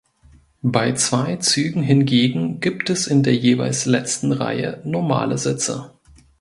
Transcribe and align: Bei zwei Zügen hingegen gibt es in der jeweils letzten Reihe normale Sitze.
Bei 0.63 0.93
zwei 0.93 1.35
Zügen 1.35 1.83
hingegen 1.83 2.59
gibt 2.59 2.89
es 2.89 3.05
in 3.05 3.21
der 3.21 3.35
jeweils 3.35 3.85
letzten 3.85 4.31
Reihe 4.31 4.81
normale 4.83 5.37
Sitze. 5.37 5.91